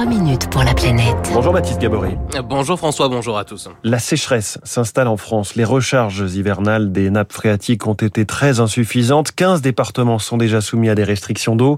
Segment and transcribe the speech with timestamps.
[0.00, 1.30] 3 minutes pour la planète.
[1.34, 2.14] Bonjour Baptiste Gabory.
[2.48, 3.68] Bonjour François, bonjour à tous.
[3.84, 5.56] La sécheresse s'installe en France.
[5.56, 9.32] Les recharges hivernales des nappes phréatiques ont été très insuffisantes.
[9.32, 11.76] 15 départements sont déjà soumis à des restrictions d'eau.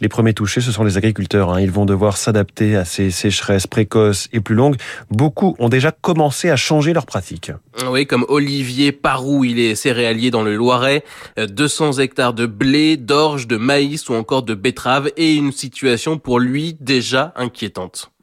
[0.00, 1.52] Les premiers touchés, ce sont les agriculteurs.
[1.52, 1.60] Hein.
[1.60, 4.76] Ils vont devoir s'adapter à ces sécheresses précoces et plus longues.
[5.12, 7.52] Beaucoup ont déjà commencé à changer leurs pratiques.
[7.88, 11.04] Oui, comme Olivier Parou, il est céréalier dans le Loiret.
[11.38, 16.40] 200 hectares de blé, d'orge, de maïs ou encore de betteraves et une situation pour
[16.40, 17.59] lui déjà inquiétante.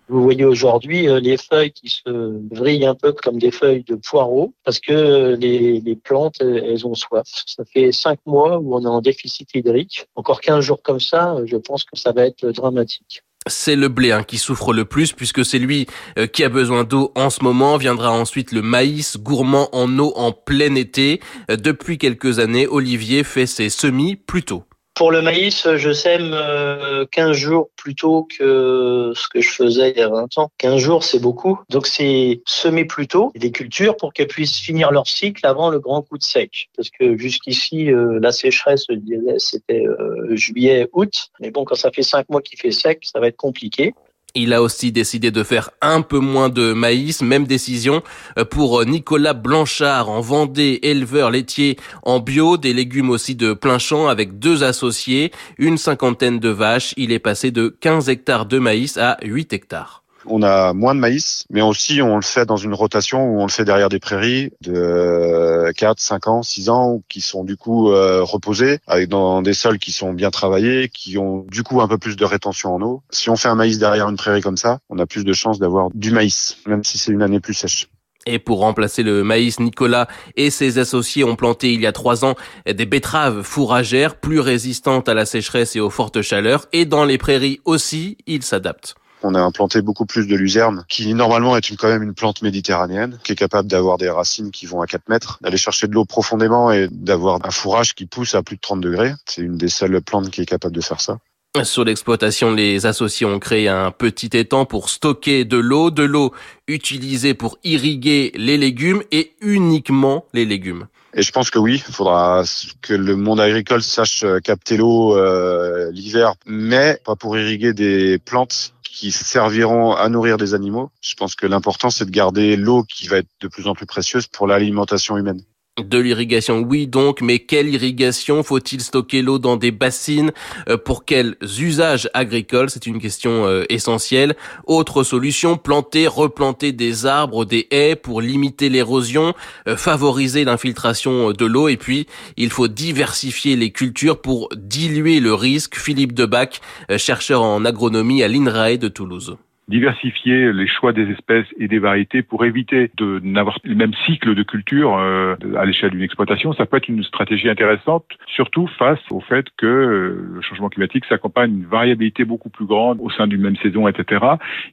[0.09, 3.95] Vous voyez aujourd'hui euh, les feuilles qui se vrillent un peu comme des feuilles de
[3.95, 7.28] poireaux parce que euh, les, les, plantes, elles ont soif.
[7.45, 10.08] Ça fait cinq mois où on est en déficit hydrique.
[10.16, 13.22] Encore 15 jours comme ça, je pense que ça va être dramatique.
[13.48, 16.86] C'est le blé hein, qui souffre le plus puisque c'est lui euh, qui a besoin
[16.86, 17.76] d'eau en ce moment.
[17.76, 21.20] Viendra ensuite le maïs gourmand en eau en plein été.
[21.50, 24.64] Depuis quelques années, Olivier fait ses semis plus tôt.
[24.98, 29.92] Pour le maïs, je sème 15 euh, jours plus tôt que ce que je faisais
[29.92, 30.50] il y a 20 ans.
[30.58, 31.60] 15 jours, c'est beaucoup.
[31.70, 35.78] Donc, c'est semer plus tôt des cultures pour qu'elles puissent finir leur cycle avant le
[35.80, 36.70] grand coup de sec.
[36.75, 41.30] Parce que jusqu'ici, euh, la sécheresse, je disais, c'était euh, juillet, août.
[41.42, 43.94] Mais bon, quand ça fait 5 mois qu'il fait sec, ça va être compliqué.
[44.40, 47.24] Il a aussi décidé de faire un peu moins de maïs.
[47.24, 48.04] Même décision
[48.38, 53.80] euh, pour Nicolas Blanchard en Vendée, éleveur laitier en bio, des légumes aussi de plein
[53.80, 56.94] champ avec deux associés, une cinquantaine de vaches.
[56.98, 61.00] Il est passé de 15 hectares de maïs à 8 hectares on a moins de
[61.00, 64.00] maïs, mais aussi on le fait dans une rotation où on le fait derrière des
[64.00, 69.42] prairies de 4, 5 ans, 6 ans, qui sont du coup euh, reposées, avec dans
[69.42, 72.75] des sols qui sont bien travaillés, qui ont du coup un peu plus de rétention
[72.75, 73.02] en eau.
[73.11, 75.59] Si on fait un maïs derrière une prairie comme ça, on a plus de chances
[75.59, 77.88] d'avoir du maïs, même si c'est une année plus sèche.
[78.28, 82.25] Et pour remplacer le maïs, Nicolas et ses associés ont planté il y a trois
[82.25, 86.66] ans des betteraves fourragères plus résistantes à la sécheresse et aux fortes chaleurs.
[86.73, 88.95] Et dans les prairies aussi, ils s'adaptent.
[89.23, 93.20] On a implanté beaucoup plus de luzerne, qui normalement est quand même une plante méditerranéenne,
[93.24, 96.06] qui est capable d'avoir des racines qui vont à 4 mètres, d'aller chercher de l'eau
[96.06, 99.14] profondément et d'avoir un fourrage qui pousse à plus de 30 degrés.
[99.25, 101.18] C'est une des seules plantes qui est capable de faire ça.
[101.64, 106.31] Sur l'exploitation, les associés ont créé un petit étang pour stocker de l'eau, de l'eau
[106.68, 110.86] utilisée pour irriguer les légumes et uniquement les légumes.
[111.13, 112.44] Et je pense que oui, il faudra
[112.81, 118.73] que le monde agricole sache capter l'eau euh, l'hiver, mais pas pour irriguer des plantes
[118.84, 120.91] qui serviront à nourrir des animaux.
[121.01, 123.85] Je pense que l'important, c'est de garder l'eau qui va être de plus en plus
[123.85, 125.41] précieuse pour l'alimentation humaine.
[125.78, 130.32] De l'irrigation, oui donc, mais quelle irrigation Faut-il stocker l'eau dans des bassines
[130.70, 132.72] euh, Pour quels usages agricoles?
[132.72, 134.36] C'est une question euh, essentielle.
[134.66, 139.36] Autre solution, planter, replanter des arbres, des haies pour limiter l'érosion,
[139.68, 142.08] euh, favoriser l'infiltration de l'eau et puis
[142.38, 145.76] il faut diversifier les cultures pour diluer le risque.
[145.76, 146.59] Philippe Debac,
[146.98, 152.22] chercheur en agronomie à l'INRAE de Toulouse diversifier les choix des espèces et des variétés
[152.22, 156.66] pour éviter de n'avoir le même cycle de culture euh, à l'échelle d'une exploitation, ça
[156.66, 161.51] peut être une stratégie intéressante, surtout face au fait que euh, le changement climatique s'accompagne
[161.51, 164.25] d'une variabilité beaucoup plus grande au sein d'une même saison, etc.,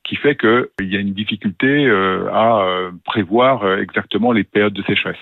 [0.04, 2.64] qui fait qu'il y a une difficulté euh, à
[3.04, 5.18] prévoir exactement les périodes de sécheresse.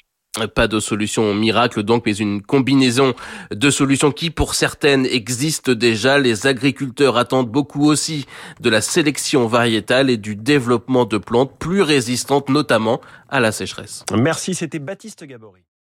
[0.55, 3.13] Pas de solution miracle donc, mais une combinaison
[3.51, 6.19] de solutions qui, pour certaines, existent déjà.
[6.19, 8.27] Les agriculteurs attendent beaucoup aussi
[8.59, 14.07] de la sélection variétale et du développement de plantes plus résistantes, notamment à la sécheresse.
[14.17, 15.61] Merci, c'était Baptiste Gabory.